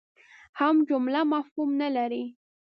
[0.59, 2.25] هم جمله مفهوم نه لري.